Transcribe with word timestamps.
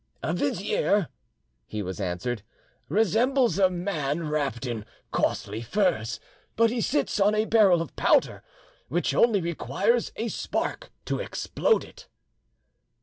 A 0.23 0.33
vizier," 0.33 1.09
he 1.67 1.83
was 1.83 1.99
answered, 2.01 2.41
"resembles 2.89 3.59
a 3.59 3.69
man 3.69 4.27
wrapped 4.27 4.65
in 4.65 4.83
costly 5.11 5.61
furs, 5.61 6.19
but 6.55 6.71
he 6.71 6.81
sits 6.81 7.19
on 7.19 7.35
a 7.35 7.45
barrel 7.45 7.83
of 7.83 7.95
powder, 7.95 8.41
which 8.87 9.13
only 9.13 9.41
requires 9.41 10.11
a 10.15 10.27
spark 10.27 10.89
to 11.05 11.19
explode 11.19 11.83
it." 11.83 12.07